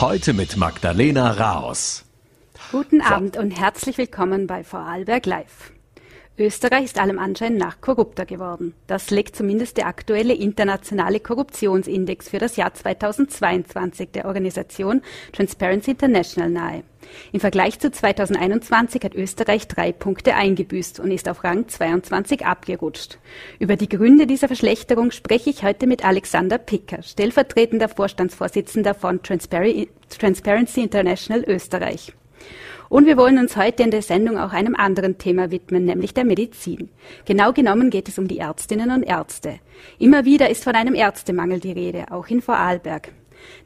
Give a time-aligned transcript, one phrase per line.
[0.00, 2.06] Heute mit Magdalena Raos.
[2.72, 5.72] Guten Abend und herzlich willkommen bei Vorarlberg Live.
[6.38, 8.74] Österreich ist allem Anschein nach korrupter geworden.
[8.86, 16.48] Das legt zumindest der aktuelle internationale Korruptionsindex für das Jahr 2022 der Organisation Transparency International
[16.48, 16.82] nahe.
[17.32, 23.18] Im Vergleich zu 2021 hat Österreich drei Punkte eingebüßt und ist auf Rang 22 abgerutscht.
[23.58, 30.80] Über die Gründe dieser Verschlechterung spreche ich heute mit Alexander Picker, stellvertretender Vorstandsvorsitzender von Transparency
[30.80, 32.14] International Österreich.
[32.90, 36.24] Und wir wollen uns heute in der Sendung auch einem anderen Thema widmen, nämlich der
[36.24, 36.90] Medizin.
[37.24, 39.60] Genau genommen geht es um die Ärztinnen und Ärzte.
[40.00, 43.12] Immer wieder ist von einem Ärztemangel die Rede, auch in Vorarlberg.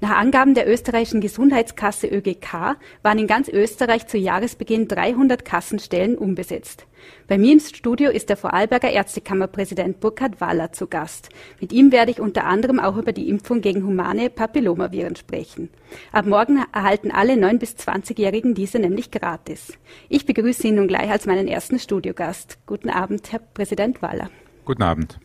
[0.00, 6.86] Nach Angaben der österreichischen Gesundheitskasse ÖGK waren in ganz Österreich zu Jahresbeginn 300 Kassenstellen unbesetzt.
[7.26, 11.28] Bei mir im Studio ist der Vorarlberger Ärztekammerpräsident Burkhard Waller zu Gast.
[11.60, 15.70] Mit ihm werde ich unter anderem auch über die Impfung gegen humane Papillomaviren sprechen.
[16.12, 19.72] Ab morgen erhalten alle 9- bis 20-Jährigen diese nämlich gratis.
[20.08, 22.58] Ich begrüße ihn nun gleich als meinen ersten Studiogast.
[22.66, 24.30] Guten Abend, Herr Präsident Waller.
[24.64, 25.18] Guten Abend.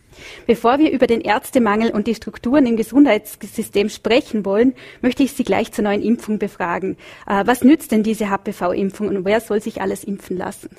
[0.48, 5.44] Bevor wir über den Ärztemangel und die Strukturen im Gesundheitssystem sprechen wollen, möchte ich Sie
[5.44, 6.98] gleich zur neuen Impfung befragen.
[7.28, 10.70] Äh, was nützt denn diese HPV-Impfung und wer soll sich alles impfen lassen?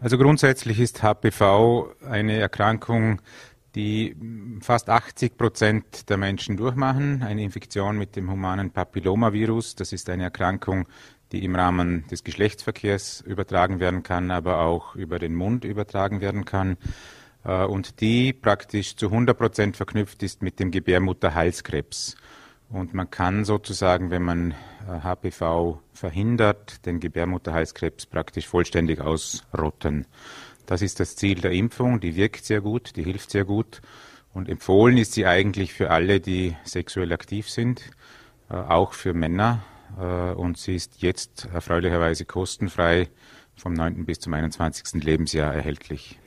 [0.00, 3.20] Also grundsätzlich ist HPV eine Erkrankung,
[3.74, 4.16] die
[4.60, 7.22] fast 80 Prozent der Menschen durchmachen.
[7.22, 9.74] Eine Infektion mit dem humanen Papillomavirus.
[9.74, 10.88] Das ist eine Erkrankung,
[11.32, 16.44] die im Rahmen des Geschlechtsverkehrs übertragen werden kann, aber auch über den Mund übertragen werden
[16.44, 16.76] kann.
[17.48, 22.16] Äh, und die praktisch zu 100 Prozent verknüpft ist mit dem Gebärmutterhalskrebs.
[22.68, 24.54] Und man kann sozusagen, wenn man
[24.86, 30.06] HPV äh, verhindert, den Gebärmutterhalskrebs praktisch vollständig ausrotten.
[30.66, 31.98] Das ist das Ziel der Impfung.
[31.98, 33.80] Die wirkt sehr gut, die hilft sehr gut.
[34.34, 37.90] Und empfohlen ist sie eigentlich für alle, die sexuell aktiv sind,
[38.50, 39.64] äh, auch für Männer.
[39.96, 43.08] Und sie ist jetzt erfreulicherweise kostenfrei
[43.58, 44.04] vom 9.
[44.04, 45.02] bis zum 21.
[45.02, 46.18] Lebensjahr erhältlich.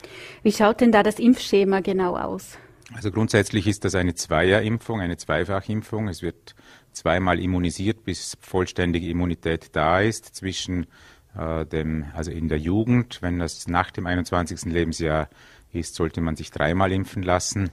[0.42, 2.58] Wie schaut denn da das Impfschema genau aus?
[2.94, 6.08] Also grundsätzlich ist das eine Zweierimpfung, eine Zweifachimpfung.
[6.08, 6.54] Es wird
[6.92, 10.86] zweimal immunisiert, bis vollständige Immunität da ist zwischen
[11.36, 13.22] äh, dem, also in der Jugend.
[13.22, 14.64] Wenn das nach dem 21.
[14.72, 15.28] Lebensjahr
[15.72, 17.70] ist, sollte man sich dreimal impfen lassen.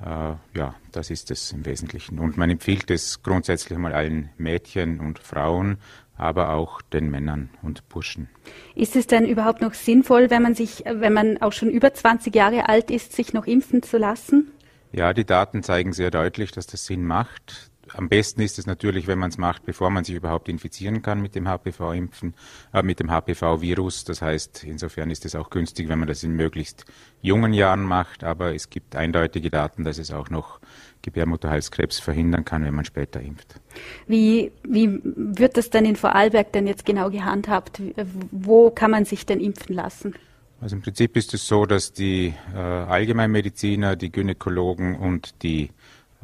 [0.00, 2.18] Äh, ja, das ist es im Wesentlichen.
[2.18, 5.78] Und man empfiehlt es grundsätzlich mal allen Mädchen und Frauen,
[6.22, 8.28] aber auch den Männern und Burschen.
[8.74, 12.34] Ist es denn überhaupt noch sinnvoll, wenn man sich, wenn man auch schon über 20
[12.34, 14.50] Jahre alt ist, sich noch impfen zu lassen?
[14.92, 17.70] Ja, die Daten zeigen sehr deutlich, dass das Sinn macht.
[17.94, 21.20] Am besten ist es natürlich, wenn man es macht, bevor man sich überhaupt infizieren kann
[21.20, 22.34] mit dem HPV-Impfen,
[22.72, 24.04] äh, mit dem HPV-Virus.
[24.04, 26.84] Das heißt, insofern ist es auch günstig, wenn man das in möglichst
[27.20, 28.24] jungen Jahren macht.
[28.24, 30.60] Aber es gibt eindeutige Daten, dass es auch noch
[31.02, 33.60] Gebärmutterhalskrebs verhindern kann, wenn man später impft.
[34.06, 37.82] Wie, wie wird das denn in Vorarlberg denn jetzt genau gehandhabt?
[38.30, 40.14] Wo kann man sich denn impfen lassen?
[40.60, 45.70] Also im Prinzip ist es so, dass die äh, Allgemeinmediziner, die Gynäkologen und die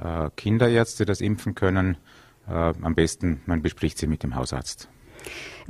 [0.01, 1.97] äh, Kinderärzte das impfen können.
[2.47, 4.89] Äh, am besten, man bespricht sie mit dem Hausarzt.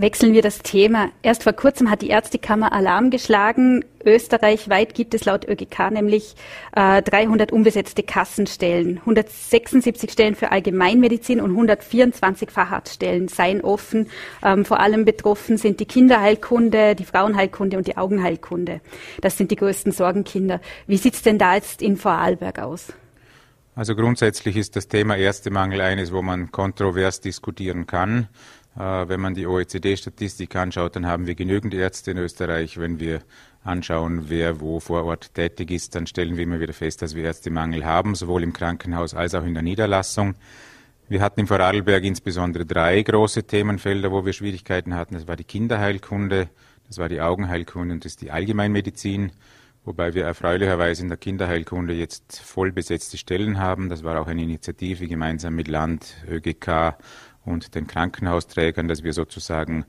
[0.01, 1.11] Wechseln wir das Thema.
[1.23, 3.85] Erst vor kurzem hat die Ärztekammer Alarm geschlagen.
[4.05, 6.37] Österreichweit gibt es laut ÖGK nämlich
[6.77, 8.99] äh, 300 unbesetzte Kassenstellen.
[8.99, 14.07] 176 Stellen für Allgemeinmedizin und 124 Facharztstellen seien offen.
[14.41, 18.81] Ähm, vor allem betroffen sind die Kinderheilkunde, die Frauenheilkunde und die Augenheilkunde.
[19.21, 20.61] Das sind die größten Sorgenkinder.
[20.87, 22.93] Wie sieht's denn da jetzt in Vorarlberg aus?
[23.79, 28.27] Also grundsätzlich ist das Thema Ärztemangel eines, wo man kontrovers diskutieren kann.
[28.79, 32.79] Äh, wenn man die OECD-Statistik anschaut, dann haben wir genügend Ärzte in Österreich.
[32.79, 33.21] Wenn wir
[33.65, 37.25] anschauen, wer wo vor Ort tätig ist, dann stellen wir immer wieder fest, dass wir
[37.25, 40.37] Ärztemangel haben, sowohl im Krankenhaus als auch in der Niederlassung.
[41.09, 45.15] Wir hatten im Vorarlberg insbesondere drei große Themenfelder, wo wir Schwierigkeiten hatten.
[45.15, 46.49] Das war die Kinderheilkunde,
[46.87, 49.33] das war die Augenheilkunde und das ist die Allgemeinmedizin
[49.89, 53.89] wobei wir erfreulicherweise in der Kinderheilkunde jetzt voll besetzte Stellen haben.
[53.89, 56.99] Das war auch eine Initiative gemeinsam mit Land, ÖGK
[57.49, 59.85] und den Krankenhausträgern, dass wir sozusagen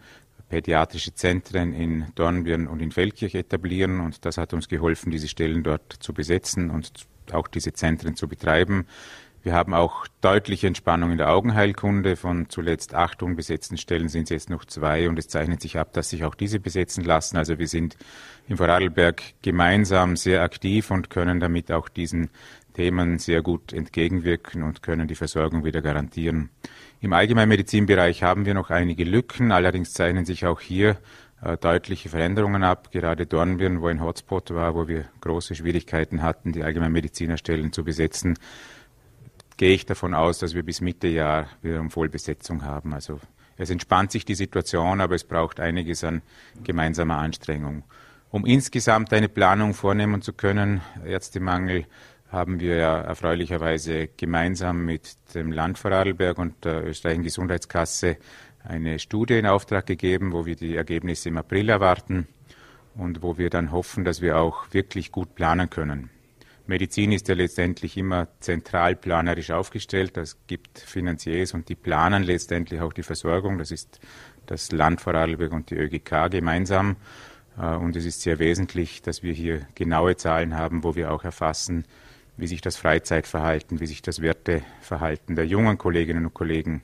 [0.50, 5.64] pädiatrische Zentren in Dornbirn und in Feldkirch etablieren und das hat uns geholfen, diese Stellen
[5.64, 6.92] dort zu besetzen und
[7.32, 8.88] auch diese Zentren zu betreiben.
[9.42, 12.18] Wir haben auch deutliche Entspannung in der Augenheilkunde.
[12.18, 15.94] Von zuletzt acht unbesetzten Stellen sind es jetzt noch zwei und es zeichnet sich ab,
[15.94, 17.38] dass sich auch diese besetzen lassen.
[17.38, 17.96] Also wir sind
[18.50, 22.32] im Vorarlberg gemeinsam sehr aktiv und können damit auch diesen
[22.74, 26.50] Themen sehr gut entgegenwirken und können die Versorgung wieder garantieren.
[27.02, 30.98] Im Allgemeinmedizinbereich haben wir noch einige Lücken, allerdings zeichnen sich auch hier
[31.42, 32.92] äh, deutliche Veränderungen ab.
[32.92, 38.38] Gerade Dornbirn, wo ein Hotspot war, wo wir große Schwierigkeiten hatten, die Allgemeinmedizinerstellen zu besetzen,
[39.58, 42.94] gehe ich davon aus, dass wir bis Mitte Jahr wieder um Vollbesetzung haben.
[42.94, 43.20] Also
[43.58, 46.22] es entspannt sich die Situation, aber es braucht einiges an
[46.64, 47.84] gemeinsamer Anstrengung.
[48.32, 51.86] Um insgesamt eine Planung vornehmen zu können, Ärztemangel,
[52.32, 58.18] haben wir ja erfreulicherweise gemeinsam mit dem Land Vorarlberg und der österreichischen Gesundheitskasse
[58.64, 62.28] eine Studie in Auftrag gegeben, wo wir die Ergebnisse im April erwarten
[62.96, 66.10] und wo wir dann hoffen, dass wir auch wirklich gut planen können.
[66.68, 70.16] Medizin ist ja letztendlich immer zentral planerisch aufgestellt.
[70.18, 73.58] Es gibt Finanziers und die planen letztendlich auch die Versorgung.
[73.58, 74.00] Das ist
[74.46, 76.98] das Land Vorarlberg und die ÖGK gemeinsam.
[77.58, 81.24] Äh, und es ist sehr wesentlich, dass wir hier genaue Zahlen haben, wo wir auch
[81.24, 81.86] erfassen,
[82.40, 86.84] wie sich das Freizeitverhalten, wie sich das Werteverhalten der jungen Kolleginnen und Kollegen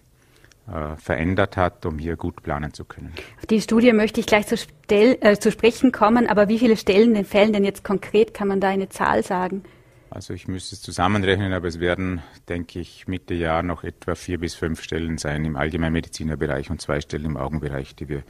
[0.67, 3.13] äh, verändert hat, um hier gut planen zu können.
[3.37, 6.77] Auf die Studie möchte ich gleich zu, Stell, äh, zu sprechen kommen, aber wie viele
[6.77, 8.33] Stellen denn fällen denn jetzt konkret?
[8.33, 9.63] Kann man da eine Zahl sagen?
[10.09, 14.39] Also ich müsste es zusammenrechnen, aber es werden, denke ich, Mitte Jahr noch etwa vier
[14.39, 18.23] bis fünf Stellen sein im Allgemeinmedizinerbereich und zwei Stellen im Augenbereich, die wir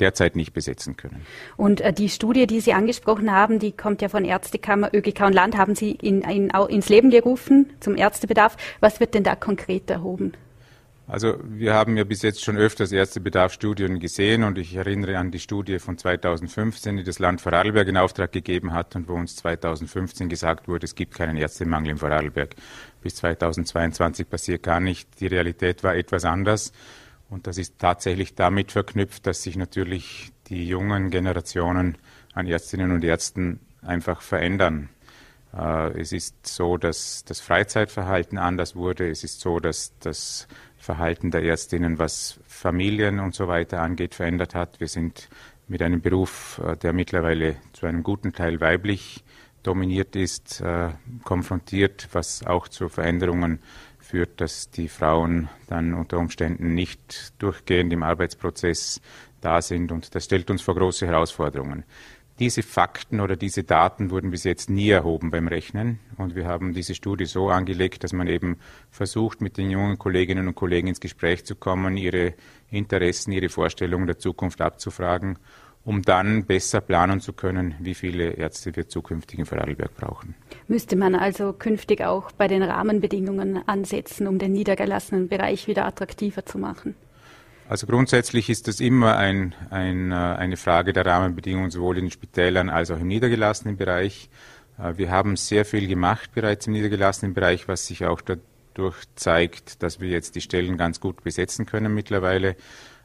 [0.00, 1.24] derzeit nicht besetzen können.
[1.56, 5.32] Und äh, die Studie, die Sie angesprochen haben, die kommt ja von Ärztekammer, ÖGK und
[5.32, 8.56] Land, haben Sie in, in, ins Leben gerufen zum Ärztebedarf.
[8.80, 10.32] Was wird denn da konkret erhoben?
[11.08, 15.38] Also wir haben ja bis jetzt schon öfters Ärztebedarfsstudien gesehen und ich erinnere an die
[15.38, 20.28] Studie von 2015, die das Land Vorarlberg in Auftrag gegeben hat und wo uns 2015
[20.28, 22.56] gesagt wurde, es gibt keinen Ärztemangel in Vorarlberg.
[23.02, 25.20] Bis 2022 passiert gar nicht.
[25.20, 26.72] Die Realität war etwas anders.
[27.28, 31.98] Und das ist tatsächlich damit verknüpft, dass sich natürlich die jungen Generationen
[32.34, 34.88] an Ärztinnen und Ärzten einfach verändern.
[35.56, 39.10] Äh, es ist so, dass das Freizeitverhalten anders wurde.
[39.10, 40.46] Es ist so, dass das
[40.78, 44.78] Verhalten der Ärztinnen, was Familien und so weiter angeht, verändert hat.
[44.78, 45.28] Wir sind
[45.66, 49.24] mit einem Beruf, äh, der mittlerweile zu einem guten Teil weiblich
[49.62, 50.90] dominiert ist, äh,
[51.24, 53.58] konfrontiert, was auch zu Veränderungen
[54.06, 59.00] führt, dass die Frauen dann unter Umständen nicht durchgehend im Arbeitsprozess
[59.40, 59.92] da sind.
[59.92, 61.84] Und das stellt uns vor große Herausforderungen.
[62.38, 66.00] Diese Fakten oder diese Daten wurden bis jetzt nie erhoben beim Rechnen.
[66.18, 68.58] Und wir haben diese Studie so angelegt, dass man eben
[68.90, 72.34] versucht, mit den jungen Kolleginnen und Kollegen ins Gespräch zu kommen, ihre
[72.70, 75.38] Interessen, ihre Vorstellungen der Zukunft abzufragen
[75.86, 80.34] um dann besser planen zu können, wie viele Ärzte wir zukünftig in Vorarlberg brauchen.
[80.66, 86.44] Müsste man also künftig auch bei den Rahmenbedingungen ansetzen, um den niedergelassenen Bereich wieder attraktiver
[86.44, 86.96] zu machen?
[87.68, 92.10] Also grundsätzlich ist das immer ein, ein, äh, eine Frage der Rahmenbedingungen sowohl in den
[92.10, 94.28] Spitälern als auch im niedergelassenen Bereich.
[94.78, 99.84] Äh, wir haben sehr viel gemacht bereits im niedergelassenen Bereich, was sich auch dadurch zeigt,
[99.84, 102.56] dass wir jetzt die Stellen ganz gut besetzen können mittlerweile.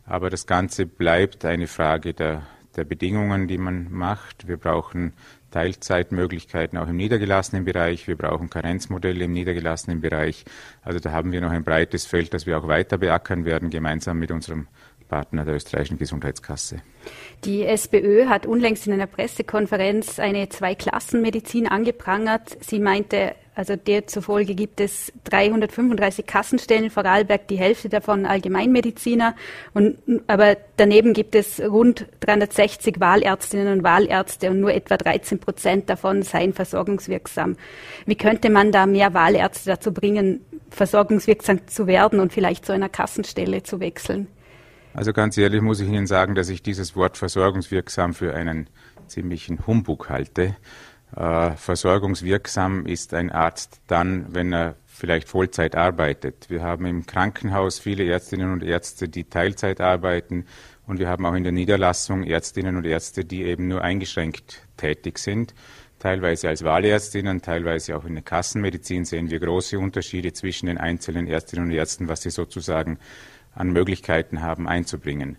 [0.04, 2.42] Aber das Ganze bleibt eine Frage der,
[2.76, 4.48] der Bedingungen, die man macht.
[4.48, 5.14] Wir brauchen
[5.52, 8.08] Teilzeitmöglichkeiten auch im niedergelassenen Bereich.
[8.08, 10.46] Wir brauchen Karenzmodelle im niedergelassenen Bereich.
[10.82, 14.20] Also da haben wir noch ein breites Feld, das wir auch weiter beackern werden, gemeinsam
[14.20, 14.68] mit unserem
[15.12, 16.78] Partner der österreichischen Gesundheitskasse.
[17.44, 22.58] Die SPÖ hat unlängst in einer Pressekonferenz eine Zweiklassenmedizin angeprangert.
[22.62, 29.36] Sie meinte, also der zufolge gibt es 335 Kassenstellen in Vorarlberg, die Hälfte davon Allgemeinmediziner.
[29.74, 29.98] Und,
[30.28, 36.24] aber daneben gibt es rund 360 Wahlärztinnen und Wahlärzte und nur etwa 13 Prozent davon
[36.24, 37.58] seien versorgungswirksam.
[38.06, 42.88] Wie könnte man da mehr Wahlärzte dazu bringen, versorgungswirksam zu werden und vielleicht zu einer
[42.88, 44.28] Kassenstelle zu wechseln?
[44.94, 48.70] Also ganz ehrlich muss ich Ihnen sagen, dass ich dieses Wort versorgungswirksam für einen
[49.08, 50.56] ziemlichen Humbug halte.
[51.15, 56.50] Äh, versorgungswirksam ist ein Arzt dann, wenn er vielleicht Vollzeit arbeitet.
[56.50, 60.46] Wir haben im Krankenhaus viele Ärztinnen und Ärzte, die Teilzeit arbeiten
[60.86, 65.20] und wir haben auch in der Niederlassung Ärztinnen und Ärzte, die eben nur eingeschränkt tätig
[65.20, 65.54] sind.
[66.00, 71.27] Teilweise als Wahlärztinnen, teilweise auch in der Kassenmedizin sehen wir große Unterschiede zwischen den einzelnen
[71.27, 72.98] Ärztinnen und Ärzten, was sie sozusagen
[73.53, 75.38] an Möglichkeiten haben einzubringen.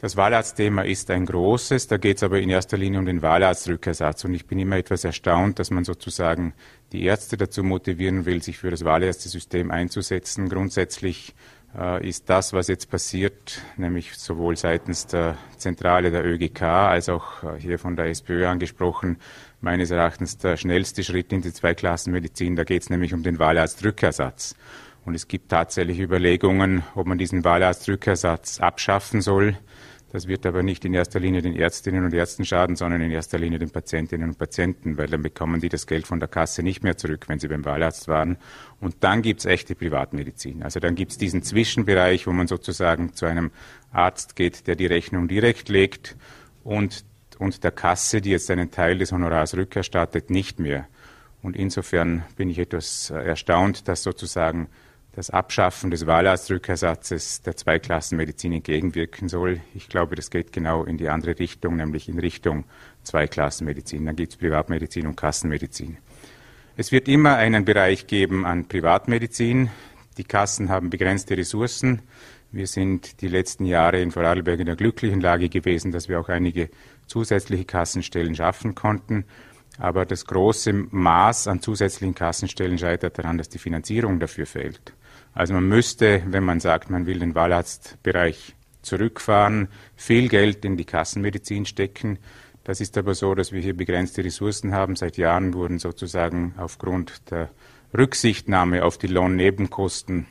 [0.00, 4.24] Das Wahlarztthema ist ein großes, da geht es aber in erster Linie um den Wahlarztrückersatz.
[4.24, 6.54] Und ich bin immer etwas erstaunt, dass man sozusagen
[6.92, 10.48] die Ärzte dazu motivieren will, sich für das Wahlärztesystem einzusetzen.
[10.48, 11.34] Grundsätzlich
[11.76, 17.42] äh, ist das, was jetzt passiert, nämlich sowohl seitens der Zentrale der ÖGK als auch
[17.42, 19.18] äh, hier von der SPÖ angesprochen,
[19.60, 22.54] meines Erachtens der schnellste Schritt in die Zweiklassenmedizin.
[22.54, 24.54] Da geht es nämlich um den Wahlarztrückersatz.
[25.08, 29.56] Und es gibt tatsächlich Überlegungen, ob man diesen Wahlarztrückersatz abschaffen soll.
[30.12, 33.38] Das wird aber nicht in erster Linie den Ärztinnen und Ärzten schaden, sondern in erster
[33.38, 36.82] Linie den Patientinnen und Patienten, weil dann bekommen die das Geld von der Kasse nicht
[36.84, 38.36] mehr zurück, wenn sie beim Wahlarzt waren.
[38.82, 40.62] Und dann gibt es echte Privatmedizin.
[40.62, 43.50] Also dann gibt es diesen Zwischenbereich, wo man sozusagen zu einem
[43.90, 46.16] Arzt geht, der die Rechnung direkt legt
[46.64, 47.06] und,
[47.38, 50.86] und der Kasse, die jetzt einen Teil des Honorars rückerstattet, nicht mehr.
[51.40, 54.68] Und insofern bin ich etwas erstaunt, dass sozusagen
[55.18, 59.60] das Abschaffen des Wahlarztrückersatzes der Zweiklassenmedizin entgegenwirken soll.
[59.74, 62.66] Ich glaube, das geht genau in die andere Richtung, nämlich in Richtung
[63.02, 64.06] Zweiklassenmedizin.
[64.06, 65.96] Dann gibt es Privatmedizin und Kassenmedizin.
[66.76, 69.70] Es wird immer einen Bereich geben an Privatmedizin.
[70.18, 72.02] Die Kassen haben begrenzte Ressourcen.
[72.52, 76.28] Wir sind die letzten Jahre in Vorarlberg in der glücklichen Lage gewesen, dass wir auch
[76.28, 76.70] einige
[77.08, 79.24] zusätzliche Kassenstellen schaffen konnten.
[79.78, 84.92] Aber das große Maß an zusätzlichen Kassenstellen scheitert daran, dass die Finanzierung dafür fehlt.
[85.38, 90.84] Also man müsste, wenn man sagt, man will den Wahlarztbereich zurückfahren, viel Geld in die
[90.84, 92.18] Kassenmedizin stecken.
[92.64, 94.96] Das ist aber so, dass wir hier begrenzte Ressourcen haben.
[94.96, 97.50] Seit Jahren wurden sozusagen aufgrund der
[97.96, 100.26] Rücksichtnahme auf die Lohnnebenkosten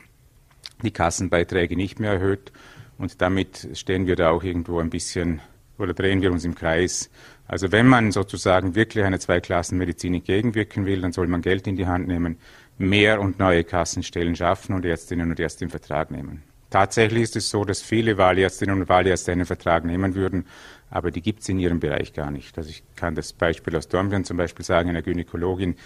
[0.82, 2.52] die Kassenbeiträge nicht mehr erhöht.
[2.98, 5.40] Und damit stehen wir da auch irgendwo ein bisschen
[5.78, 7.08] oder drehen wir uns im Kreis.
[7.46, 11.86] Also wenn man sozusagen wirklich einer Zweiklassenmedizin entgegenwirken will, dann soll man Geld in die
[11.86, 12.36] Hand nehmen,
[12.78, 16.42] mehr und neue Kassenstellen schaffen und Ärztinnen und Ärzte in Vertrag nehmen.
[16.70, 20.46] Tatsächlich ist es so, dass viele Wahlärztinnen und Wahlärzte einen Vertrag nehmen würden,
[20.90, 22.58] aber die gibt es in ihrem Bereich gar nicht.
[22.58, 25.76] Also ich kann das Beispiel aus Dornbirn zum Beispiel sagen, eine Gynäkologin,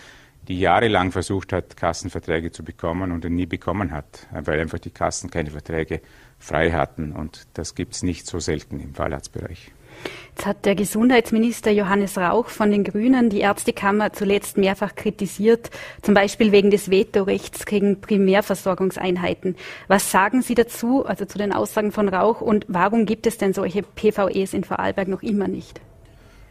[0.49, 5.31] die jahrelang versucht hat, Kassenverträge zu bekommen und nie bekommen hat, weil einfach die Kassen
[5.31, 6.01] keine Verträge
[6.39, 7.13] frei hatten.
[7.13, 9.71] Und das gibt es nicht so selten im Wahlarztbereich.
[10.35, 16.15] Jetzt hat der Gesundheitsminister Johannes Rauch von den Grünen die Ärztekammer zuletzt mehrfach kritisiert, zum
[16.15, 19.57] Beispiel wegen des Vetorechts gegen Primärversorgungseinheiten.
[19.89, 23.53] Was sagen Sie dazu, also zu den Aussagen von Rauch, und warum gibt es denn
[23.53, 25.81] solche PVEs in Vorarlberg noch immer nicht?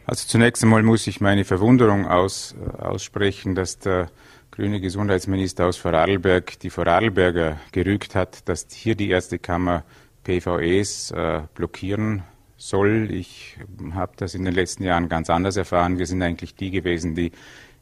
[0.06, 4.10] Also zunächst einmal muss ich meine Verwunderung aus, äh, aussprechen, dass der
[4.50, 9.84] grüne Gesundheitsminister aus Vorarlberg die Vorarlberger gerügt hat, dass hier die Ärztekammer
[10.24, 12.22] PVEs äh, blockieren
[12.68, 13.08] soll.
[13.10, 13.56] Ich
[13.92, 15.98] habe das in den letzten Jahren ganz anders erfahren.
[15.98, 17.32] Wir sind eigentlich die gewesen, die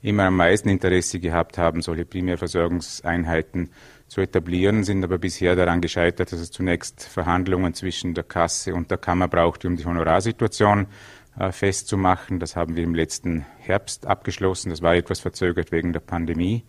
[0.02, 3.70] immer am meisten Interesse gehabt haben, solche Primärversorgungseinheiten
[4.08, 8.90] zu etablieren, sind aber bisher daran gescheitert, dass es zunächst Verhandlungen zwischen der Kasse und
[8.90, 10.86] der Kammer brauchte, um die Honorarsituation
[11.38, 12.40] äh, festzumachen.
[12.40, 14.70] Das haben wir im letzten Herbst abgeschlossen.
[14.70, 16.64] Das war etwas verzögert wegen der Pandemie.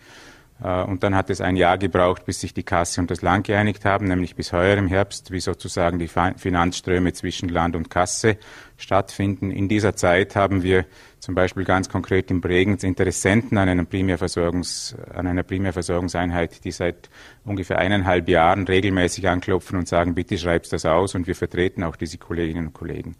[0.63, 3.47] Äh, und dann hat es ein Jahr gebraucht, bis sich die Kasse und das Land
[3.47, 8.37] geeinigt haben, nämlich bis heuer im Herbst, wie sozusagen die Finanzströme zwischen Land und Kasse
[8.77, 9.51] stattfinden.
[9.51, 10.85] In dieser Zeit haben wir
[11.19, 17.09] zum Beispiel ganz konkret in Bregenz Interessenten an einer, Primärversorgungs, an einer Primärversorgungseinheit, die seit
[17.45, 21.95] ungefähr eineinhalb Jahren regelmäßig anklopfen und sagen, bitte schreibst das aus und wir vertreten auch
[21.95, 23.15] diese Kolleginnen und Kollegen.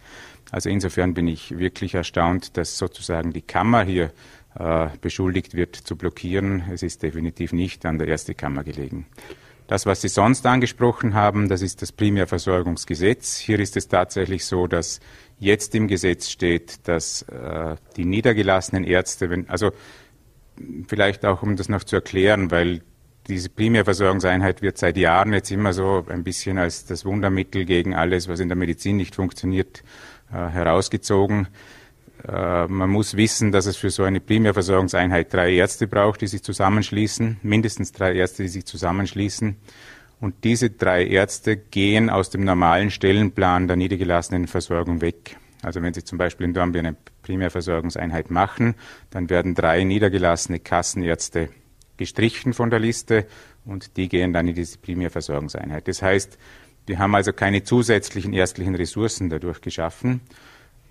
[0.49, 4.11] Also insofern bin ich wirklich erstaunt, dass sozusagen die Kammer hier
[4.99, 6.63] beschuldigt wird zu blockieren.
[6.71, 9.05] Es ist definitiv nicht an der Erste Kammer gelegen.
[9.71, 13.37] Das, was Sie sonst angesprochen haben, das ist das Primärversorgungsgesetz.
[13.37, 14.99] Hier ist es tatsächlich so, dass
[15.39, 19.71] jetzt im Gesetz steht, dass äh, die niedergelassenen Ärzte, wenn, also
[20.87, 22.81] vielleicht auch, um das noch zu erklären, weil
[23.27, 28.27] diese Primärversorgungseinheit wird seit Jahren jetzt immer so ein bisschen als das Wundermittel gegen alles,
[28.27, 29.83] was in der Medizin nicht funktioniert,
[30.31, 31.47] äh, herausgezogen.
[32.27, 36.43] Äh, man muss wissen, dass es für so eine Primärversorgungseinheit drei Ärzte braucht, die sich
[36.43, 39.55] zusammenschließen, mindestens drei Ärzte, die sich zusammenschließen.
[40.19, 45.37] Und diese drei Ärzte gehen aus dem normalen Stellenplan der niedergelassenen Versorgung weg.
[45.63, 48.75] Also wenn Sie zum Beispiel in Dornbirn eine Primärversorgungseinheit machen,
[49.09, 51.49] dann werden drei niedergelassene Kassenärzte
[51.97, 53.27] gestrichen von der Liste
[53.65, 55.87] und die gehen dann in diese Primärversorgungseinheit.
[55.87, 56.37] Das heißt,
[56.87, 60.21] wir haben also keine zusätzlichen ärztlichen Ressourcen dadurch geschaffen.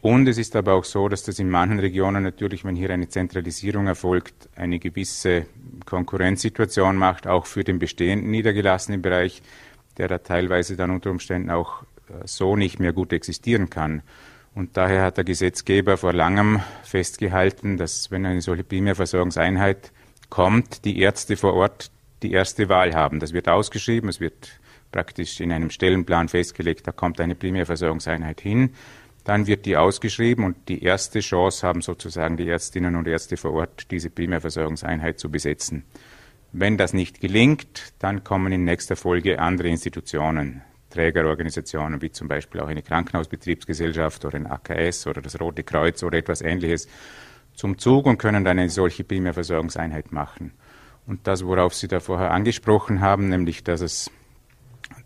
[0.02, 3.08] Und es ist aber auch so, dass das in manchen Regionen natürlich, wenn hier eine
[3.08, 5.46] Zentralisierung erfolgt, eine gewisse
[5.84, 9.42] Konkurrenzsituation macht, auch für den bestehenden niedergelassenen Bereich,
[9.98, 14.02] der da teilweise dann unter Umständen auch äh, so nicht mehr gut existieren kann.
[14.54, 19.92] Und daher hat der Gesetzgeber vor langem festgehalten, dass wenn eine solche Primärversorgungseinheit
[20.28, 21.90] kommt, die Ärzte vor Ort
[22.22, 23.20] die erste Wahl haben.
[23.20, 24.60] Das wird ausgeschrieben, es wird
[24.92, 28.74] praktisch in einem Stellenplan festgelegt, da kommt eine Primärversorgungseinheit hin.
[29.24, 33.52] Dann wird die ausgeschrieben und die erste Chance haben sozusagen die Ärztinnen und Ärzte vor
[33.52, 35.84] Ort, diese Primärversorgungseinheit zu besetzen.
[36.52, 42.60] Wenn das nicht gelingt, dann kommen in nächster Folge andere Institutionen, Trägerorganisationen wie zum Beispiel
[42.60, 46.88] auch eine Krankenhausbetriebsgesellschaft oder ein AKS oder das Rote Kreuz oder etwas ähnliches
[47.54, 50.52] zum Zug und können dann eine solche Primärversorgungseinheit machen.
[51.06, 54.10] Und das, worauf Sie da vorher angesprochen haben, nämlich dass es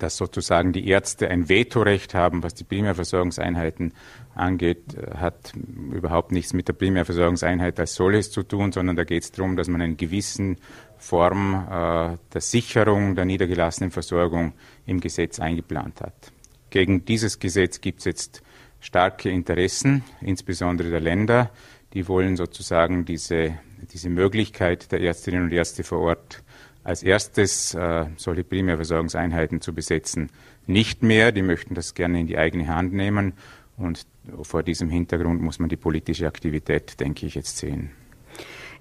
[0.04, 3.94] dass sozusagen die Ärzte ein Vetorecht haben, was die Primärversorgungseinheiten
[4.34, 4.82] angeht,
[5.16, 5.54] hat
[5.92, 9.66] überhaupt nichts mit der Primärversorgungseinheit als solches zu tun, sondern da geht es darum, dass
[9.66, 10.56] man eine gewisse
[10.98, 14.52] Form äh, der Sicherung der niedergelassenen Versorgung
[14.84, 16.32] im Gesetz eingeplant hat.
[16.68, 18.42] Gegen dieses Gesetz gibt es jetzt
[18.80, 21.50] starke Interessen, insbesondere der Länder,
[21.94, 23.58] die wollen sozusagen diese
[23.92, 26.42] diese Möglichkeit der Ärztinnen und Ärzte vor Ort
[26.84, 30.30] als erstes äh, solche Primärversorgungseinheiten zu besetzen,
[30.66, 31.32] nicht mehr.
[31.32, 33.32] Die möchten das gerne in die eigene Hand nehmen.
[33.76, 34.06] Und
[34.42, 37.90] vor diesem Hintergrund muss man die politische Aktivität, denke ich, jetzt sehen.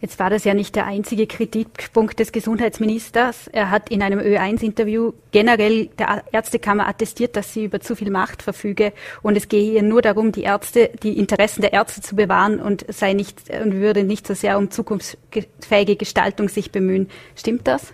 [0.04, 3.48] Jetzt war das ja nicht der einzige Kritikpunkt des Gesundheitsministers.
[3.48, 8.42] Er hat in einem Ö1-Interview generell der Ärztekammer attestiert, dass sie über zu viel Macht
[8.42, 8.92] verfüge
[9.22, 12.86] und es gehe ihr nur darum, die Ärzte, die Interessen der Ärzte zu bewahren und
[12.94, 17.08] sei nicht und würde nicht so sehr um zukunftsfähige Gestaltung sich bemühen.
[17.38, 17.94] Stimmt das?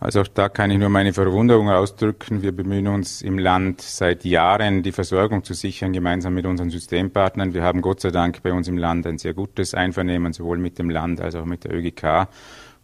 [0.00, 2.40] Also auch da kann ich nur meine Verwunderung ausdrücken.
[2.40, 7.52] Wir bemühen uns im Land seit Jahren, die Versorgung zu sichern, gemeinsam mit unseren Systempartnern.
[7.52, 10.78] Wir haben Gott sei Dank bei uns im Land ein sehr gutes Einvernehmen, sowohl mit
[10.78, 12.28] dem Land als auch mit der ÖGK.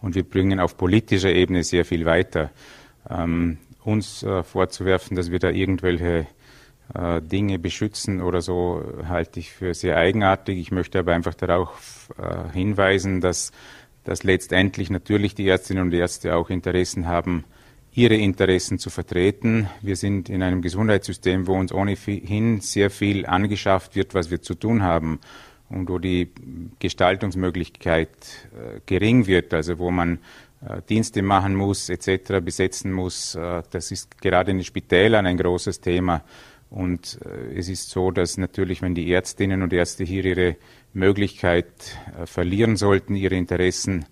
[0.00, 2.50] Und wir bringen auf politischer Ebene sehr viel weiter.
[3.08, 6.26] Ähm, uns äh, vorzuwerfen, dass wir da irgendwelche
[6.94, 10.58] äh, Dinge beschützen oder so, halte ich für sehr eigenartig.
[10.58, 13.52] Ich möchte aber einfach darauf äh, hinweisen, dass
[14.04, 17.44] dass letztendlich natürlich die Ärztinnen und Ärzte auch Interessen haben,
[17.92, 19.68] ihre Interessen zu vertreten.
[19.80, 24.54] Wir sind in einem Gesundheitssystem, wo uns ohnehin sehr viel angeschafft wird, was wir zu
[24.54, 25.20] tun haben
[25.68, 26.30] und wo die
[26.80, 30.18] Gestaltungsmöglichkeit äh, gering wird, also wo man
[30.68, 33.34] äh, Dienste machen muss, etc., besetzen muss.
[33.36, 36.22] Äh, das ist gerade in den Spitälern ein großes Thema.
[36.70, 40.56] Und äh, es ist so, dass natürlich, wenn die Ärztinnen und Ärzte hier ihre
[40.94, 41.66] Möglichkeit
[42.18, 44.06] äh, verlieren sollten, ihre Interessen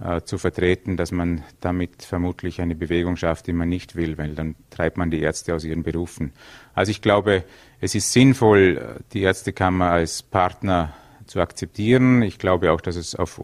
[0.00, 4.34] äh, zu vertreten, dass man damit vermutlich eine Bewegung schafft, die man nicht will, weil
[4.34, 6.32] dann treibt man die Ärzte aus ihren Berufen.
[6.74, 7.44] Also ich glaube,
[7.80, 10.94] es ist sinnvoll, die Ärztekammer als Partner
[11.26, 12.22] zu akzeptieren.
[12.22, 13.42] Ich glaube auch, dass es auf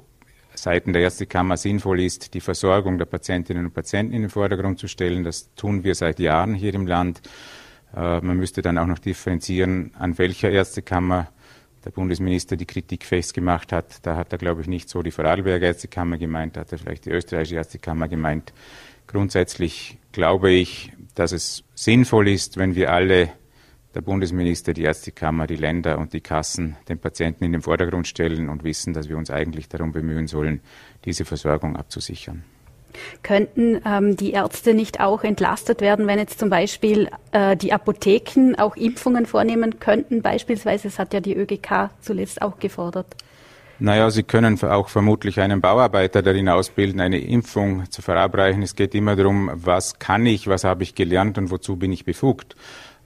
[0.55, 4.89] Seiten der Ärztekammer sinnvoll ist, die Versorgung der Patientinnen und Patienten in den Vordergrund zu
[4.89, 5.25] stellen.
[5.25, 7.23] Das tun wir seit Jahren hier im Land.
[7.95, 11.29] Äh, man müsste dann auch noch differenzieren, an welcher Ärztekammer
[11.85, 14.07] der Bundesminister die Kritik festgemacht hat.
[14.07, 17.05] Da hat er, glaube ich, nicht so die Vorarlberger Ärztekammer gemeint, da hat er vielleicht
[17.05, 18.53] die österreichische Ärztekammer gemeint.
[19.07, 23.31] Grundsätzlich glaube ich, dass es sinnvoll ist, wenn wir alle,
[23.95, 28.49] der Bundesminister, die Ärztekammer, die Länder und die Kassen, den Patienten in den Vordergrund stellen
[28.49, 30.61] und wissen, dass wir uns eigentlich darum bemühen sollen,
[31.04, 32.45] diese Versorgung abzusichern.
[33.23, 38.54] Könnten ähm, die Ärzte nicht auch entlastet werden, wenn jetzt zum Beispiel äh, die Apotheken
[38.59, 40.23] auch Impfungen vornehmen könnten?
[40.23, 43.07] Beispielsweise, das hat ja die ÖGK zuletzt auch gefordert.
[43.80, 48.63] Naja, Sie können auch vermutlich einen Bauarbeiter darin ausbilden, eine Impfung zu verabreichen.
[48.63, 52.04] Es geht immer darum, was kann ich, was habe ich gelernt und wozu bin ich
[52.04, 52.54] befugt.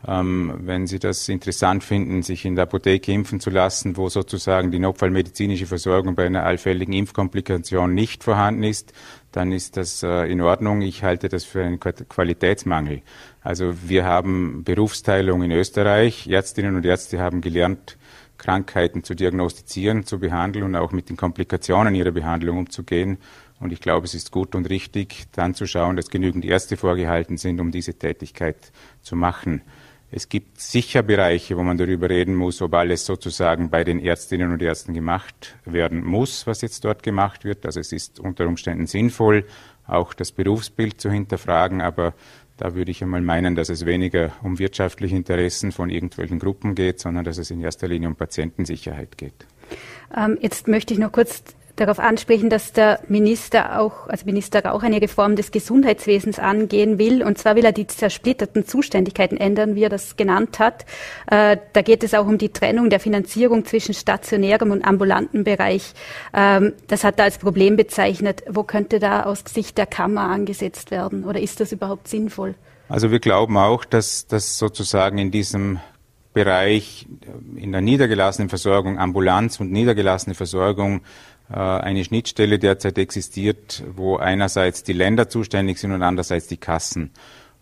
[0.06, 4.70] Ähm, wenn Sie das interessant finden, sich in der Apotheke impfen zu lassen, wo sozusagen
[4.70, 8.92] die notfallmedizinische Versorgung bei einer allfälligen Impfkomplikation nicht vorhanden ist,
[9.38, 10.82] dann ist das äh, in Ordnung.
[10.82, 13.02] Ich halte das für einen Qualitätsmangel.
[13.40, 16.26] Also wir haben Berufsteilung in Österreich.
[16.26, 17.98] Ärztinnen und Ärzte haben gelernt,
[18.36, 23.18] Krankheiten zu diagnostizieren, zu behandeln und auch mit den Komplikationen ihrer Behandlung umzugehen.
[23.60, 27.36] Und ich glaube, es ist gut und richtig, dann zu schauen, dass genügend Ärzte vorgehalten
[27.36, 28.72] sind, um diese Tätigkeit
[29.02, 29.62] zu machen.
[30.10, 34.52] Es gibt sicher Bereiche, wo man darüber reden muss, ob alles sozusagen bei den Ärztinnen
[34.52, 37.66] und Ärzten gemacht werden muss, was jetzt dort gemacht wird.
[37.66, 39.44] Also es ist unter Umständen sinnvoll,
[39.86, 42.14] auch das Berufsbild zu hinterfragen, aber
[42.56, 47.00] da würde ich einmal meinen, dass es weniger um wirtschaftliche Interessen von irgendwelchen Gruppen geht,
[47.00, 49.46] sondern dass es in erster Linie um Patientensicherheit geht.
[50.16, 51.42] Ähm, jetzt möchte ich noch kurz
[51.80, 57.22] darauf ansprechen, dass der Minister auch, also Minister auch eine Reform des Gesundheitswesens angehen will.
[57.22, 60.84] Und zwar will er die zersplitterten Zuständigkeiten ändern, wie er das genannt hat.
[61.30, 65.94] Äh, da geht es auch um die Trennung der Finanzierung zwischen stationärem und ambulanten Bereich.
[66.34, 68.42] Ähm, das hat er als Problem bezeichnet.
[68.48, 71.24] Wo könnte da aus Sicht der Kammer angesetzt werden?
[71.24, 72.54] Oder ist das überhaupt sinnvoll?
[72.88, 75.78] Also wir glauben auch, dass das sozusagen in diesem
[76.32, 77.06] Bereich
[77.56, 81.00] in der niedergelassenen Versorgung, Ambulanz und niedergelassene Versorgung
[81.54, 87.10] eine Schnittstelle derzeit existiert, wo einerseits die Länder zuständig sind und andererseits die Kassen.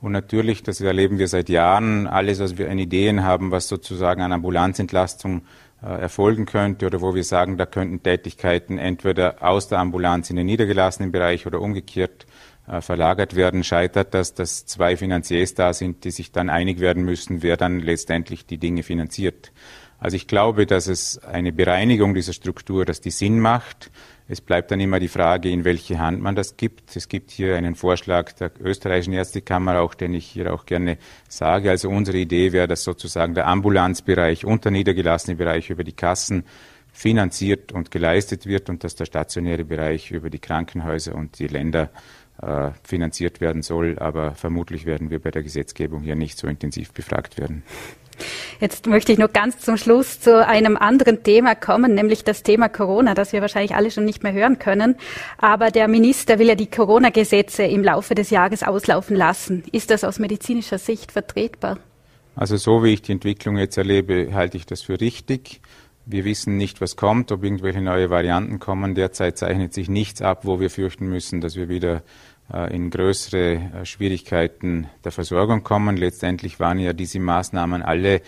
[0.00, 4.20] Und natürlich, das erleben wir seit Jahren, alles, was wir an Ideen haben, was sozusagen
[4.22, 5.42] an Ambulanzentlastung
[5.82, 10.36] äh, erfolgen könnte oder wo wir sagen, da könnten Tätigkeiten entweder aus der Ambulanz in
[10.36, 12.26] den niedergelassenen Bereich oder umgekehrt
[12.68, 17.04] äh, verlagert werden, scheitert das, dass zwei Finanziers da sind, die sich dann einig werden
[17.04, 19.52] müssen, wer dann letztendlich die Dinge finanziert.
[20.06, 23.90] Also ich glaube, dass es eine Bereinigung dieser Struktur, dass die Sinn macht.
[24.28, 26.94] Es bleibt dann immer die Frage, in welche Hand man das gibt.
[26.94, 31.70] Es gibt hier einen Vorschlag der österreichischen Ärztekammer, auch den ich hier auch gerne sage.
[31.70, 36.44] Also unsere Idee wäre, dass sozusagen der Ambulanzbereich und der niedergelassene Bereich über die Kassen
[36.92, 41.90] finanziert und geleistet wird und dass der stationäre Bereich über die Krankenhäuser und die Länder
[42.40, 43.98] äh, finanziert werden soll.
[43.98, 47.64] Aber vermutlich werden wir bei der Gesetzgebung hier nicht so intensiv befragt werden.
[48.60, 52.68] Jetzt möchte ich noch ganz zum Schluss zu einem anderen Thema kommen, nämlich das Thema
[52.68, 54.96] Corona, das wir wahrscheinlich alle schon nicht mehr hören können.
[55.38, 59.62] Aber der Minister will ja die Corona-Gesetze im Laufe des Jahres auslaufen lassen.
[59.72, 61.78] Ist das aus medizinischer Sicht vertretbar?
[62.34, 65.60] Also so wie ich die Entwicklung jetzt erlebe, halte ich das für richtig.
[66.04, 68.94] Wir wissen nicht, was kommt, ob irgendwelche neue Varianten kommen.
[68.94, 72.02] Derzeit zeichnet sich nichts ab, wo wir fürchten müssen, dass wir wieder
[72.74, 75.96] in größere äh, Schwierigkeiten der Versorgung kommen.
[75.96, 78.22] Letztendlich waren ja diese Maßnahmen alle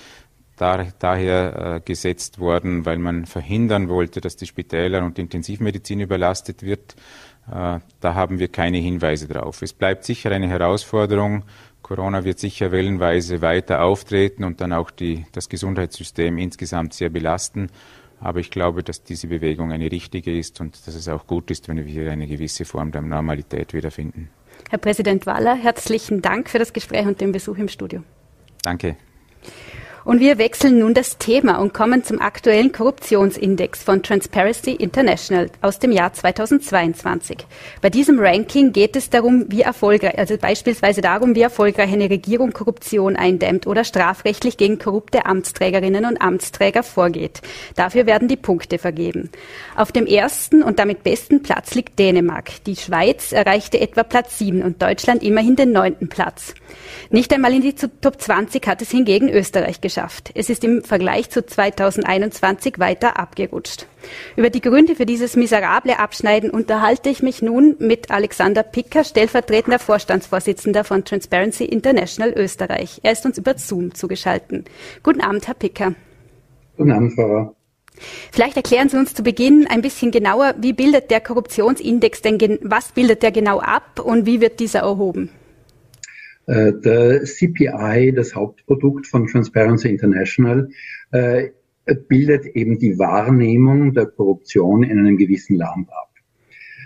[0.56, 6.64] daher äh, gesetzt worden, weil man verhindern wollte, dass die Spitäler und die Intensivmedizin überlastet
[6.64, 6.96] wird.
[7.46, 9.62] da haben wir keine Hinweise drauf.
[9.62, 11.44] Es bleibt sicher eine Herausforderung.
[11.80, 17.70] Corona wird sicher wellenweise weiter auftreten und dann auch die, das Gesundheitssystem insgesamt sehr belasten.
[18.20, 21.68] Aber ich glaube, dass diese Bewegung eine richtige ist und dass es auch gut ist,
[21.68, 24.30] wenn wir hier eine gewisse Form der Normalität wiederfinden.
[24.70, 28.02] Herr Präsident Waller, herzlichen Dank für das Gespräch und den Besuch im Studio.
[28.62, 28.96] Danke.
[30.08, 35.80] Und wir wechseln nun das Thema und kommen zum aktuellen Korruptionsindex von Transparency International aus
[35.80, 37.36] dem Jahr 2022.
[37.82, 42.52] Bei diesem Ranking geht es darum, wie erfolgreich, also beispielsweise darum, wie erfolgreich eine Regierung
[42.54, 47.42] Korruption eindämmt oder strafrechtlich gegen korrupte Amtsträgerinnen und Amtsträger vorgeht.
[47.76, 49.28] Dafür werden die Punkte vergeben.
[49.76, 52.64] Auf dem ersten und damit besten Platz liegt Dänemark.
[52.64, 56.54] Die Schweiz erreichte etwa Platz sieben und Deutschland immerhin den neunten Platz.
[57.10, 60.30] Nicht einmal in die Top 20 hat es hingegen Österreich geschafft geschafft.
[60.34, 63.86] Es ist im Vergleich zu 2021 weiter abgerutscht.
[64.36, 69.78] Über die Gründe für dieses miserable Abschneiden unterhalte ich mich nun mit Alexander Picker, stellvertretender
[69.78, 73.00] Vorstandsvorsitzender von Transparency International Österreich.
[73.02, 74.68] Er ist uns über Zoom zugeschaltet.
[75.02, 75.94] Guten Abend, Herr Picker.
[76.76, 77.54] Guten Abend, Frau.
[78.30, 82.92] Vielleicht erklären Sie uns zu Beginn ein bisschen genauer, wie bildet der Korruptionsindex denn, was
[82.92, 85.30] bildet der genau ab und wie wird dieser erhoben?
[86.48, 90.70] Äh, der CPI, das Hauptprodukt von Transparency International,
[91.10, 91.50] äh,
[92.08, 96.08] bildet eben die Wahrnehmung der Korruption in einem gewissen Land ab.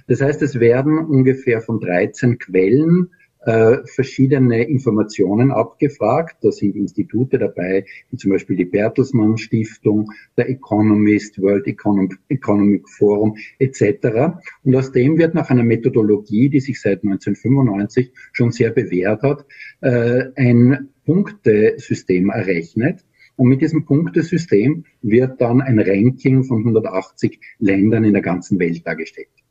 [0.09, 3.11] Das heißt, es werden ungefähr von 13 Quellen
[3.45, 6.37] äh, verschiedene Informationen abgefragt.
[6.43, 13.37] Da sind Institute dabei, wie zum Beispiel die Bertelsmann Stiftung, der Economist, World Economic Forum
[13.59, 14.39] etc.
[14.65, 19.45] Und aus dem wird nach einer Methodologie, die sich seit 1995 schon sehr bewährt hat,
[19.81, 23.05] äh, ein Punktesystem errechnet.
[23.37, 28.87] Und mit diesem Punktesystem wird dann ein Ranking von 180 Ländern in der ganzen Welt
[28.87, 29.42] dargestellt.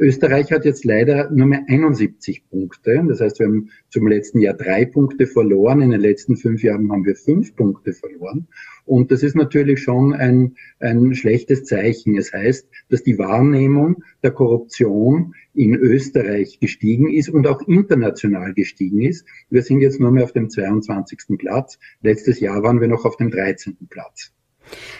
[0.00, 3.04] Österreich hat jetzt leider nur mehr 71 Punkte.
[3.06, 5.82] Das heißt, wir haben zum letzten Jahr drei Punkte verloren.
[5.82, 8.48] In den letzten fünf Jahren haben wir fünf Punkte verloren.
[8.86, 12.16] Und das ist natürlich schon ein, ein schlechtes Zeichen.
[12.16, 19.02] Es heißt, dass die Wahrnehmung der Korruption in Österreich gestiegen ist und auch international gestiegen
[19.02, 19.26] ist.
[19.50, 21.36] Wir sind jetzt nur mehr auf dem 22.
[21.36, 21.78] Platz.
[22.00, 23.76] Letztes Jahr waren wir noch auf dem 13.
[23.90, 24.32] Platz.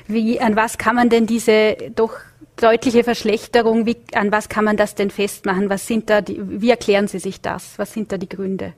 [0.08, 2.18] Wie, an was kann man denn diese doch
[2.62, 5.70] deutliche Verschlechterung, wie, an was kann man das denn festmachen?
[5.70, 7.78] Was sind da die, wie erklären Sie sich das?
[7.78, 8.74] Was sind da die Gründe?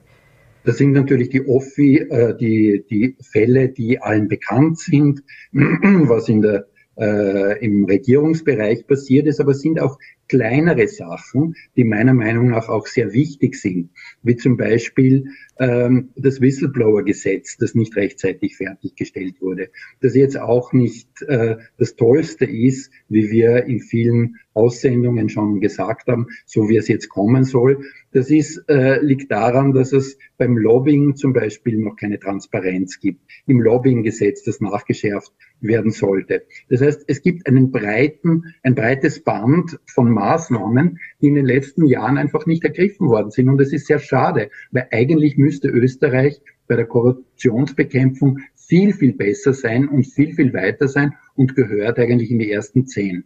[0.65, 6.43] Das sind natürlich die Offi, äh, die, die Fälle, die allen bekannt sind, was in
[6.43, 6.67] der
[6.99, 9.99] äh, im Regierungsbereich passiert ist, aber es sind auch
[10.33, 13.91] kleinere Sachen, die meiner Meinung nach auch sehr wichtig sind,
[14.23, 15.27] wie zum Beispiel
[15.59, 19.69] ähm, das Whistleblower-Gesetz, das nicht rechtzeitig fertiggestellt wurde,
[20.01, 26.09] das jetzt auch nicht äh, das Tollste ist, wie wir in vielen Aussendungen schon gesagt
[26.09, 27.85] haben, so wie es jetzt kommen soll.
[28.13, 33.21] Das ist, äh, liegt daran, dass es beim Lobbying zum Beispiel noch keine Transparenz gibt,
[33.47, 36.45] im Lobbying-Gesetz, das nachgeschärft werden sollte.
[36.69, 41.87] Das heißt, es gibt einen breiten, ein breites Band von Maßnahmen, die in den letzten
[41.87, 43.49] Jahren einfach nicht ergriffen worden sind.
[43.49, 49.53] Und das ist sehr schade, weil eigentlich müsste Österreich bei der Korruptionsbekämpfung viel, viel besser
[49.53, 53.25] sein und viel, viel weiter sein und gehört eigentlich in die ersten zehn.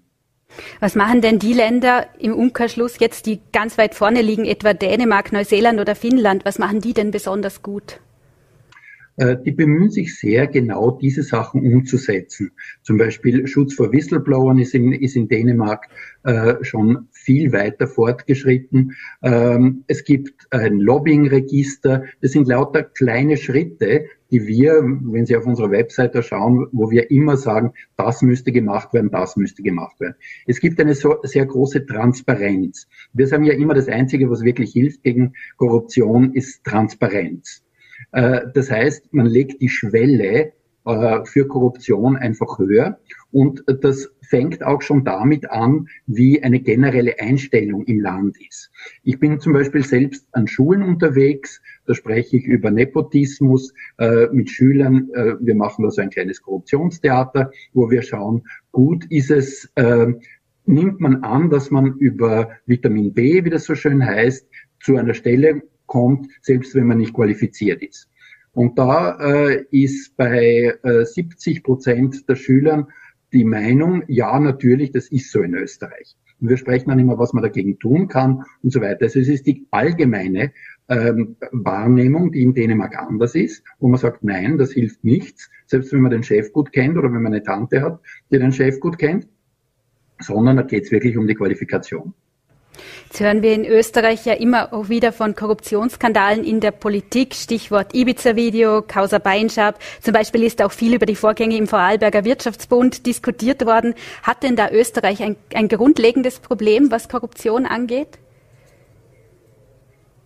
[0.80, 5.32] Was machen denn die Länder im Umkehrschluss jetzt, die ganz weit vorne liegen, etwa Dänemark,
[5.32, 6.44] Neuseeland oder Finnland?
[6.44, 8.00] Was machen die denn besonders gut?
[9.16, 12.52] Äh, die bemühen sich sehr, genau diese Sachen umzusetzen.
[12.82, 15.88] Zum Beispiel Schutz vor Whistleblowern ist in, ist in Dänemark
[16.24, 18.92] äh, schon viel weiter fortgeschritten.
[19.22, 22.04] Ähm, es gibt ein Lobbying-Register.
[22.20, 27.10] Das sind lauter kleine Schritte, die wir, wenn Sie auf unserer Webseite schauen, wo wir
[27.10, 30.16] immer sagen, das müsste gemacht werden, das müsste gemacht werden.
[30.46, 32.88] Es gibt eine so, sehr große Transparenz.
[33.12, 37.62] Wir sagen ja immer, das Einzige, was wirklich hilft gegen Korruption, ist Transparenz.
[38.12, 40.52] Äh, das heißt, man legt die Schwelle
[40.86, 42.98] äh, für Korruption einfach höher
[43.32, 48.70] und das fängt auch schon damit an, wie eine generelle Einstellung im Land ist.
[49.02, 54.50] Ich bin zum Beispiel selbst an Schulen unterwegs, da spreche ich über Nepotismus äh, mit
[54.50, 55.10] Schülern.
[55.12, 60.06] Äh, wir machen da so ein kleines Korruptionstheater, wo wir schauen, gut ist es, äh,
[60.66, 64.46] nimmt man an, dass man über Vitamin B, wie das so schön heißt,
[64.80, 68.08] zu einer Stelle kommt, selbst wenn man nicht qualifiziert ist.
[68.52, 72.86] Und da äh, ist bei äh, 70 Prozent der Schülern
[73.32, 76.16] die Meinung, ja, natürlich, das ist so in Österreich.
[76.40, 79.04] Und wir sprechen dann immer, was man dagegen tun kann und so weiter.
[79.04, 80.52] Also es ist die allgemeine
[80.88, 85.92] ähm, Wahrnehmung, die in Dänemark anders ist, wo man sagt, nein, das hilft nichts, selbst
[85.92, 88.80] wenn man den Chef gut kennt oder wenn man eine Tante hat, die den Chef
[88.80, 89.26] gut kennt,
[90.20, 92.14] sondern da geht es wirklich um die Qualifikation.
[93.06, 97.34] Jetzt hören wir in Österreich ja immer auch wieder von Korruptionsskandalen in der Politik.
[97.34, 99.78] Stichwort Ibiza-Video, Causa Beinschab.
[100.02, 103.94] Zum Beispiel ist auch viel über die Vorgänge im Vorarlberger Wirtschaftsbund diskutiert worden.
[104.22, 108.18] Hat denn da Österreich ein, ein grundlegendes Problem, was Korruption angeht?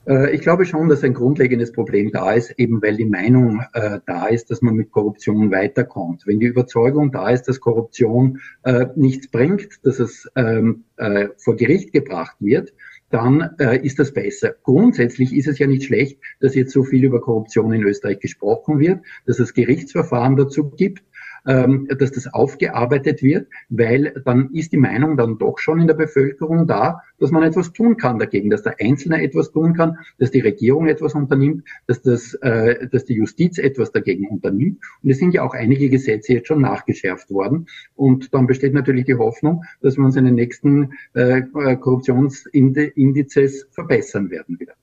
[0.07, 4.01] Äh, ich glaube schon, dass ein grundlegendes Problem da ist, eben weil die Meinung äh,
[4.07, 6.27] da ist, dass man mit Korruption weiterkommt.
[6.27, 11.57] Wenn die Überzeugung da ist, dass Korruption äh, nichts bringt, dass es ähm, äh, vor
[11.57, 12.73] Gericht gebracht wird,
[13.11, 14.55] dann äh, ist das besser.
[14.63, 18.79] Grundsätzlich ist es ja nicht schlecht, dass jetzt so viel über Korruption in Österreich gesprochen
[18.79, 21.03] wird, dass es Gerichtsverfahren dazu gibt
[21.47, 25.95] ähm, dass das aufgearbeitet wird, weil dann ist die Meinung dann doch schon in der
[25.95, 30.31] Bevölkerung da, dass man etwas tun kann dagegen, dass der Einzelne etwas tun kann, dass
[30.31, 34.79] die Regierung etwas unternimmt, dass, das, äh, dass die Justiz etwas dagegen unternimmt.
[35.03, 37.67] Und es sind ja auch einige Gesetze jetzt schon nachgeschärft worden.
[37.95, 44.31] Und dann besteht natürlich die Hoffnung, dass wir uns in den nächsten äh, Korruptionsindizes verbessern
[44.31, 44.75] werden wieder.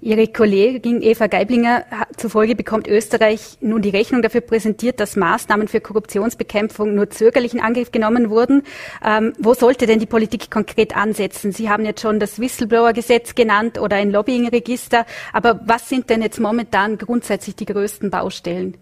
[0.00, 1.84] Ihre Kollegin Eva Geiblinger
[2.16, 7.60] zufolge bekommt Österreich nun die Rechnung dafür präsentiert, dass Maßnahmen für Korruptionsbekämpfung nur zögerlich in
[7.60, 8.62] Angriff genommen wurden.
[9.04, 11.52] Ähm, wo sollte denn die Politik konkret ansetzen?
[11.52, 15.06] Sie haben jetzt schon das Whistleblower-Gesetz genannt oder ein Lobbying-Register.
[15.32, 18.76] Aber was sind denn jetzt momentan grundsätzlich die größten Baustellen?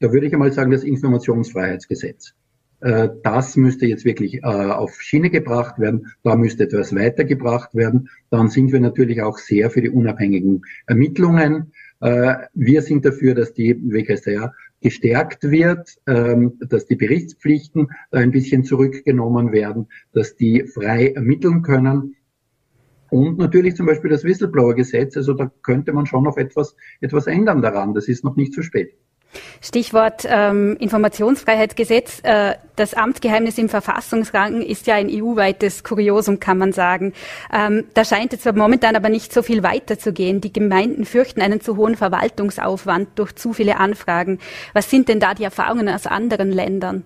[0.00, 2.34] Da würde ich einmal sagen, das Informationsfreiheitsgesetz.
[2.80, 6.06] Äh, das müsste jetzt wirklich äh, auf Schiene gebracht werden.
[6.22, 8.08] Da müsste etwas weitergebracht werden.
[8.30, 11.72] Dann sind wir natürlich auch sehr für die unabhängigen Ermittlungen.
[12.00, 18.62] Äh, wir sind dafür, dass die WKStA gestärkt wird, ähm, dass die Berichtspflichten ein bisschen
[18.64, 22.14] zurückgenommen werden, dass die frei ermitteln können.
[23.10, 25.16] Und natürlich zum Beispiel das Whistleblower-Gesetz.
[25.16, 27.94] Also da könnte man schon noch etwas, etwas ändern daran.
[27.94, 28.94] Das ist noch nicht zu spät.
[29.60, 32.20] Stichwort ähm, Informationsfreiheitsgesetz.
[32.22, 37.12] Äh, das Amtsgeheimnis im Verfassungsrang ist ja ein EU-weites Kuriosum, kann man sagen.
[37.52, 40.40] Ähm, da scheint es momentan aber nicht so viel weiterzugehen.
[40.40, 44.38] Die Gemeinden fürchten einen zu hohen Verwaltungsaufwand durch zu viele Anfragen.
[44.72, 47.04] Was sind denn da die Erfahrungen aus anderen Ländern?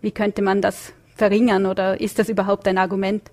[0.00, 3.30] Wie könnte man das verringern oder ist das überhaupt ein Argument?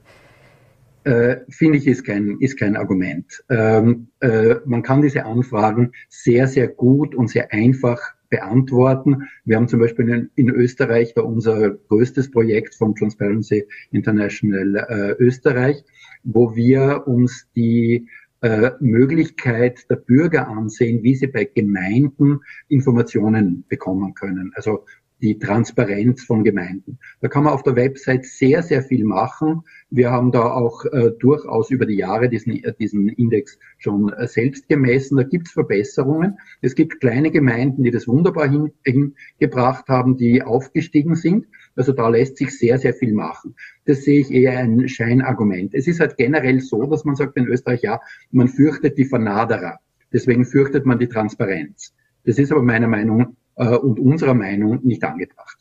[1.04, 3.44] Äh, finde ich, ist kein, ist kein Argument.
[3.50, 8.00] Ähm, äh, man kann diese Anfragen sehr, sehr gut und sehr einfach
[8.32, 9.30] beantworten.
[9.46, 15.24] Wir haben zum Beispiel in, in Österreich da unser größtes Projekt von Transparency International äh,
[15.24, 15.84] Österreich,
[16.24, 18.08] wo wir uns die
[18.42, 22.40] äh, Möglichkeit der Bürger ansehen, wie sie bei Gemeinden
[22.70, 24.52] Informationen bekommen können.
[24.56, 24.86] Also
[25.22, 26.98] die Transparenz von Gemeinden.
[27.22, 29.62] Da kann man auf der Website sehr, sehr viel machen.
[29.90, 34.28] Wir haben da auch äh, durchaus über die Jahre diesen, äh, diesen Index schon äh,
[34.28, 35.18] selbst gemessen.
[35.18, 36.40] Da gibt es Verbesserungen.
[36.62, 41.46] Es gibt kleine Gemeinden, die das wunderbar hin, hingebracht haben, die aufgestiegen sind.
[41.76, 43.56] Also da lässt sich sehr, sehr viel machen.
[43.86, 45.74] Das sehe ich eher ein Scheinargument.
[45.74, 49.80] Es ist halt generell so, dass man sagt in Österreich, ja, man fürchtet die Vernaderer.
[50.12, 51.94] Deswegen fürchtet man die Transparenz.
[52.26, 53.38] Das ist aber meiner Meinung
[53.70, 55.58] und unserer Meinung nicht angebracht.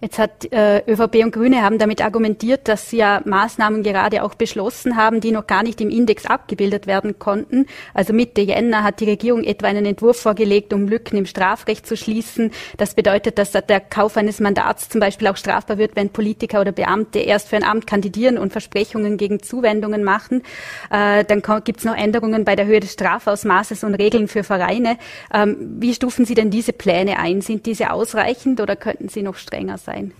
[0.00, 4.34] Jetzt hat äh, ÖVP und Grüne haben damit argumentiert, dass sie ja Maßnahmen gerade auch
[4.34, 7.66] beschlossen haben, die noch gar nicht im Index abgebildet werden konnten.
[7.94, 11.96] Also Mitte Jänner hat die Regierung etwa einen Entwurf vorgelegt, um Lücken im Strafrecht zu
[11.96, 12.50] schließen.
[12.76, 16.72] Das bedeutet, dass der Kauf eines Mandats zum Beispiel auch strafbar wird, wenn Politiker oder
[16.72, 20.42] Beamte erst für ein Amt kandidieren und Versprechungen gegen Zuwendungen machen.
[20.90, 24.98] Äh, dann gibt es noch Änderungen bei der Höhe des Strafausmaßes und Regeln für Vereine.
[25.32, 27.40] Ähm, wie stufen Sie denn diese Pläne ein?
[27.40, 29.93] Sind diese ausreichend oder könnten sie noch strenger sein?
[29.94, 30.12] Sein?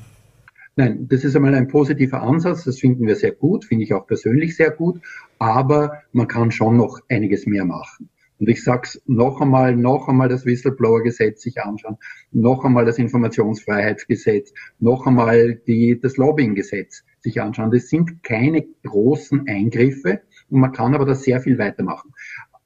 [0.77, 2.65] Nein, das ist einmal ein positiver Ansatz.
[2.65, 5.01] Das finden wir sehr gut, finde ich auch persönlich sehr gut.
[5.39, 8.09] Aber man kann schon noch einiges mehr machen.
[8.41, 11.97] Und ich sage es noch einmal, noch einmal das Whistleblower-Gesetz sich anschauen,
[12.33, 17.71] noch einmal das Informationsfreiheitsgesetz, noch einmal die, das Lobbying-Gesetz sich anschauen.
[17.71, 22.13] Das sind keine großen Eingriffe und man kann aber da sehr viel weitermachen.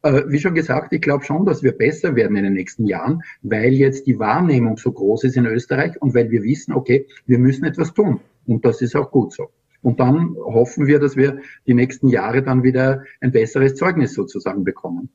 [0.03, 3.23] Äh, wie schon gesagt, ich glaube schon, dass wir besser werden in den nächsten Jahren,
[3.43, 7.39] weil jetzt die Wahrnehmung so groß ist in Österreich und weil wir wissen, okay, wir
[7.39, 8.21] müssen etwas tun.
[8.47, 9.51] Und das ist auch gut so.
[9.83, 14.65] Und dann hoffen wir, dass wir die nächsten Jahre dann wieder ein besseres Zeugnis sozusagen
[14.65, 15.09] bekommen.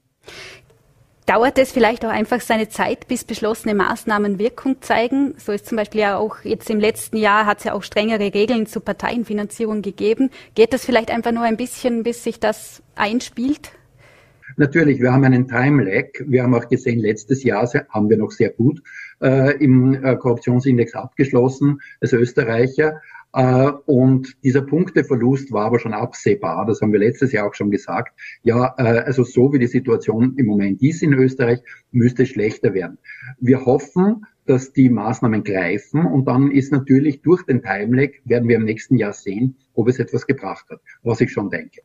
[1.25, 5.35] Dauert es vielleicht auch einfach seine Zeit, bis beschlossene Maßnahmen Wirkung zeigen?
[5.37, 8.33] So ist zum Beispiel ja auch jetzt im letzten Jahr hat es ja auch strengere
[8.33, 10.31] Regeln zur Parteienfinanzierung gegeben.
[10.53, 13.71] Geht das vielleicht einfach nur ein bisschen, bis sich das einspielt?
[14.57, 16.07] Natürlich, wir haben einen Time-Lag.
[16.25, 18.81] Wir haben auch gesehen, letztes Jahr haben wir noch sehr gut
[19.21, 23.01] äh, im äh, Korruptionsindex abgeschlossen als Österreicher.
[23.33, 26.65] Äh, und dieser Punkteverlust war aber schon absehbar.
[26.65, 28.13] Das haben wir letztes Jahr auch schon gesagt.
[28.43, 31.59] Ja, äh, also so wie die Situation im Moment ist in Österreich,
[31.91, 32.99] müsste es schlechter werden.
[33.39, 38.57] Wir hoffen, dass die Maßnahmen greifen und dann ist natürlich durch den Timelag werden wir
[38.57, 41.81] im nächsten Jahr sehen, ob es etwas gebracht hat, was ich schon denke.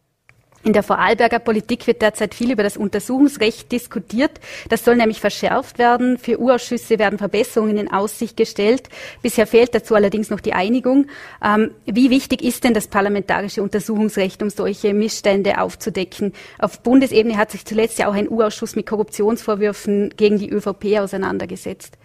[0.65, 4.33] In der Vorarlberger Politik wird derzeit viel über das Untersuchungsrecht diskutiert.
[4.69, 6.19] Das soll nämlich verschärft werden.
[6.19, 8.89] Für Urausschüsse werden Verbesserungen in Aussicht gestellt.
[9.23, 11.07] Bisher fehlt dazu allerdings noch die Einigung.
[11.45, 16.33] Ähm, wie wichtig ist denn das parlamentarische Untersuchungsrecht, um solche Missstände aufzudecken?
[16.59, 21.97] Auf Bundesebene hat sich zuletzt ja auch ein Urausschuss mit Korruptionsvorwürfen gegen die ÖVP auseinandergesetzt.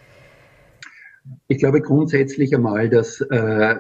[1.48, 3.76] Ich glaube grundsätzlich einmal, dass äh,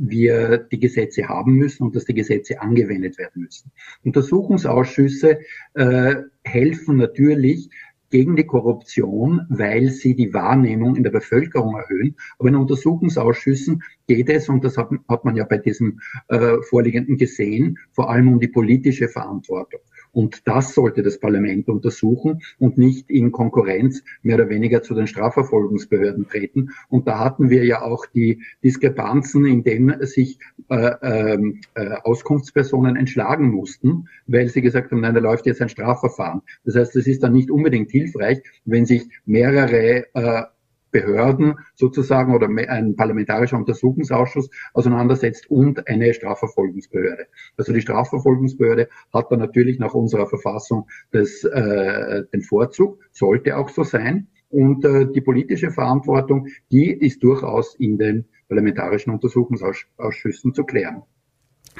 [0.00, 3.70] wir die Gesetze haben müssen und dass die Gesetze angewendet werden müssen.
[4.02, 5.40] Untersuchungsausschüsse
[5.74, 7.70] äh, helfen natürlich
[8.10, 12.16] gegen die Korruption, weil sie die Wahrnehmung in der Bevölkerung erhöhen.
[12.38, 17.16] Aber in Untersuchungsausschüssen geht es, und das hat, hat man ja bei diesem äh, vorliegenden
[17.16, 19.80] gesehen, vor allem um die politische Verantwortung.
[20.12, 25.06] Und das sollte das Parlament untersuchen und nicht in Konkurrenz mehr oder weniger zu den
[25.06, 26.70] Strafverfolgungsbehörden treten.
[26.88, 32.96] Und da hatten wir ja auch die Diskrepanzen, in denen sich äh, ähm, äh, Auskunftspersonen
[32.96, 36.42] entschlagen mussten, weil sie gesagt haben, nein, da läuft jetzt ein Strafverfahren.
[36.64, 40.42] Das heißt, es ist dann nicht unbedingt hilfreich, wenn sich mehrere äh,
[40.90, 47.26] Behörden sozusagen oder ein parlamentarischer Untersuchungsausschuss auseinandersetzt und eine Strafverfolgungsbehörde.
[47.56, 53.68] Also die Strafverfolgungsbehörde hat dann natürlich nach unserer Verfassung das, äh, den Vorzug, sollte auch
[53.68, 54.28] so sein.
[54.50, 61.02] Und äh, die politische Verantwortung, die ist durchaus in den parlamentarischen Untersuchungsausschüssen zu klären.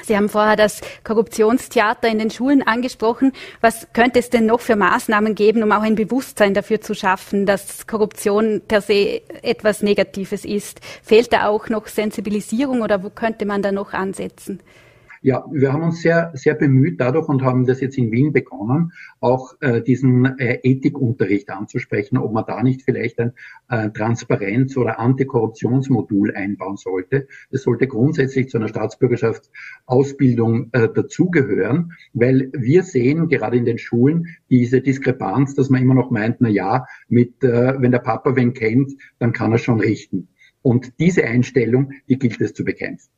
[0.03, 3.33] Sie haben vorher das Korruptionstheater in den Schulen angesprochen.
[3.59, 7.45] Was könnte es denn noch für Maßnahmen geben, um auch ein Bewusstsein dafür zu schaffen,
[7.45, 10.79] dass Korruption per se etwas Negatives ist?
[11.03, 14.61] Fehlt da auch noch Sensibilisierung oder wo könnte man da noch ansetzen?
[15.23, 18.91] Ja, wir haben uns sehr, sehr bemüht dadurch und haben das jetzt in Wien begonnen,
[19.19, 23.33] auch äh, diesen äh, Ethikunterricht anzusprechen, ob man da nicht vielleicht ein
[23.69, 27.27] äh, Transparenz- oder Antikorruptionsmodul einbauen sollte.
[27.51, 34.25] Das sollte grundsätzlich zu einer Staatsbürgerschaftsausbildung äh, dazugehören, weil wir sehen gerade in den Schulen
[34.49, 38.53] diese Diskrepanz, dass man immer noch meint, na ja, mit, äh, wenn der Papa wen
[38.53, 40.29] kennt, dann kann er schon richten.
[40.63, 43.11] Und diese Einstellung, die gilt es zu bekämpfen.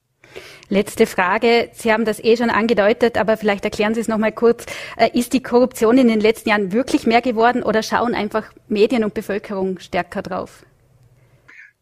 [0.70, 1.70] Letzte Frage.
[1.74, 4.66] Sie haben das eh schon angedeutet, aber vielleicht erklären Sie es noch mal kurz.
[4.98, 9.04] Äh, ist die Korruption in den letzten Jahren wirklich mehr geworden oder schauen einfach Medien
[9.04, 10.66] und Bevölkerung stärker drauf?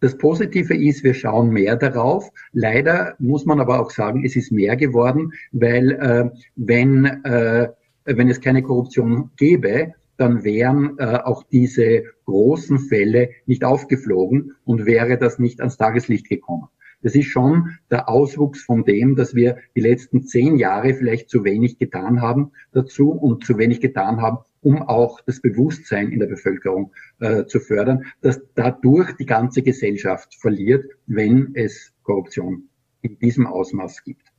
[0.01, 2.31] Das Positive ist, wir schauen mehr darauf.
[2.53, 7.69] Leider muss man aber auch sagen, es ist mehr geworden, weil äh, wenn, äh,
[8.05, 14.85] wenn es keine Korruption gäbe, dann wären äh, auch diese großen Fälle nicht aufgeflogen und
[14.85, 16.67] wäre das nicht ans Tageslicht gekommen.
[17.01, 21.43] Das ist schon der Auswuchs von dem, dass wir die letzten zehn Jahre vielleicht zu
[21.43, 26.27] wenig getan haben dazu und zu wenig getan haben, um auch das Bewusstsein in der
[26.27, 32.69] Bevölkerung äh, zu fördern, dass dadurch die ganze Gesellschaft verliert, wenn es Korruption
[33.01, 34.31] in diesem Ausmaß gibt.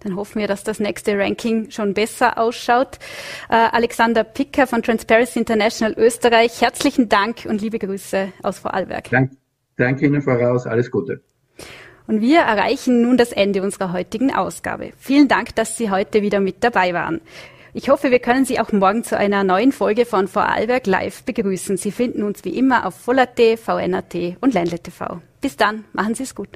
[0.00, 2.98] Dann hoffen wir, dass das nächste Ranking schon besser ausschaut.
[3.48, 9.08] Äh, Alexander Picker von Transparency International Österreich, herzlichen Dank und liebe Grüße aus Vorarlberg.
[9.08, 9.32] Dank,
[9.76, 11.22] danke Ihnen voraus, alles Gute.
[12.10, 14.90] Und wir erreichen nun das Ende unserer heutigen Ausgabe.
[14.98, 17.20] Vielen Dank, dass Sie heute wieder mit dabei waren.
[17.72, 21.76] Ich hoffe, wir können Sie auch morgen zu einer neuen Folge von Vorarlberg Live begrüßen.
[21.76, 25.20] Sie finden uns wie immer auf Voll.at, VNAT und Ländle TV.
[25.40, 26.48] Bis dann, machen Sie es gut.